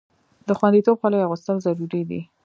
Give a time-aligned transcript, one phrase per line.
[0.47, 2.21] د خوندیتوب خولۍ اغوستل ضروري دي.